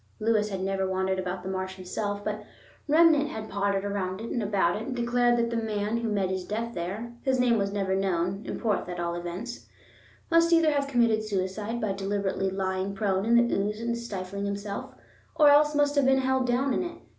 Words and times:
Lewis 0.19 0.49
had 0.49 0.61
never 0.61 0.87
wandered 0.89 1.19
about 1.19 1.43
the 1.43 1.47
marsh 1.49 1.75
himself; 1.75 2.25
but 2.25 2.43
Remnant 2.87 3.29
had 3.29 3.49
pottered 3.51 3.83
round 3.83 4.19
it 4.19 4.31
and 4.31 4.41
about 4.41 4.75
it, 4.75 4.81
and 4.87 4.95
declared 4.95 5.37
that 5.37 5.51
the 5.51 5.55
man 5.63 5.97
who 5.97 6.09
met 6.09 6.31
his 6.31 6.43
death 6.43 6.73
there—his 6.73 7.39
name 7.39 7.59
was 7.59 7.71
never 7.71 7.93
known, 7.95 8.41
in 8.43 8.59
Porth 8.59 8.89
at 8.89 8.99
all 8.99 9.13
events—must 9.13 10.51
either 10.53 10.71
have 10.71 10.87
committed 10.87 11.23
suicide 11.23 11.79
by 11.79 11.91
deliberately 11.91 12.49
lying 12.49 12.95
prone 12.95 13.25
in 13.27 13.35
the 13.47 13.53
ooze 13.55 13.79
and 13.79 13.95
stifling 13.95 14.45
himself, 14.45 14.95
or 15.35 15.49
else 15.49 15.75
must 15.75 15.93
have 15.93 16.05
been 16.05 16.17
held 16.17 16.47
down 16.47 16.73
in 16.73 16.81
it. 16.81 16.97